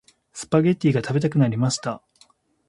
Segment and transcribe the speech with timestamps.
[0.33, 2.01] スパゲッティが食べたくなりました。